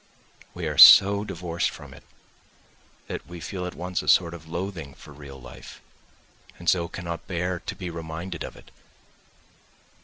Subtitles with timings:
[0.55, 2.03] We are so divorced from it
[3.05, 5.79] that we feel at once a sort of loathing for real life,
[6.57, 8.71] and so cannot bear to be reminded of it.